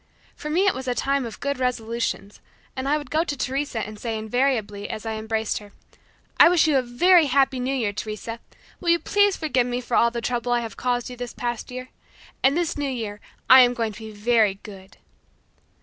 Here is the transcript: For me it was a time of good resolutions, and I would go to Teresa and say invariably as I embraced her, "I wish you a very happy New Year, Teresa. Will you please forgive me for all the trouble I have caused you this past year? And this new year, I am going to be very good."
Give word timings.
For 0.35 0.49
me 0.49 0.65
it 0.65 0.73
was 0.73 0.87
a 0.87 0.95
time 0.95 1.27
of 1.27 1.39
good 1.39 1.59
resolutions, 1.59 2.39
and 2.75 2.89
I 2.89 2.97
would 2.97 3.11
go 3.11 3.23
to 3.23 3.37
Teresa 3.37 3.85
and 3.85 3.99
say 3.99 4.17
invariably 4.17 4.89
as 4.89 5.05
I 5.05 5.13
embraced 5.13 5.59
her, 5.59 5.73
"I 6.39 6.49
wish 6.49 6.65
you 6.67 6.75
a 6.79 6.81
very 6.81 7.27
happy 7.27 7.59
New 7.59 7.75
Year, 7.75 7.93
Teresa. 7.93 8.39
Will 8.79 8.89
you 8.89 8.97
please 8.97 9.37
forgive 9.37 9.67
me 9.67 9.79
for 9.79 9.95
all 9.95 10.09
the 10.09 10.19
trouble 10.19 10.53
I 10.53 10.61
have 10.61 10.75
caused 10.75 11.11
you 11.11 11.15
this 11.17 11.33
past 11.35 11.69
year? 11.69 11.89
And 12.41 12.57
this 12.57 12.79
new 12.79 12.89
year, 12.89 13.19
I 13.47 13.59
am 13.61 13.75
going 13.75 13.91
to 13.93 13.99
be 13.99 14.11
very 14.11 14.55
good." 14.63 14.97